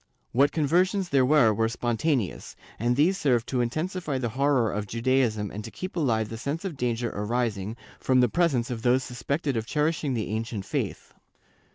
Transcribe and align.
What 0.31 0.51
conversions 0.51 1.09
there 1.09 1.27
were 1.27 1.53
were 1.53 1.69
spontaneous, 1.69 2.55
and 2.79 2.95
these 2.95 3.19
served 3.19 3.45
to 3.49 3.61
intensify 3.61 4.17
the 4.17 4.29
horror 4.33 4.71
of 4.71 4.87
Judaism 4.87 5.51
and 5.51 5.63
to 5.63 5.69
keep 5.69 5.95
alive 5.95 6.29
the 6.29 6.39
sense 6.39 6.65
of 6.65 6.75
danger 6.75 7.11
arising 7.13 7.77
from 7.99 8.19
the 8.19 8.27
presence 8.27 8.71
of 8.71 8.81
those 8.81 9.03
suspected 9.03 9.55
of 9.55 9.67
cherishing 9.67 10.15
the 10.15 10.29
ancient 10.29 10.65
faith. 10.65 11.13